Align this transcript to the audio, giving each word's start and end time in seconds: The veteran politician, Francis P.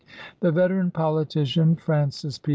The 0.39 0.51
veteran 0.51 0.89
politician, 0.89 1.75
Francis 1.75 2.39
P. 2.39 2.49